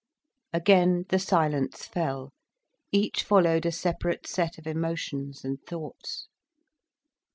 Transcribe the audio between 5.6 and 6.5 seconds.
thoughts.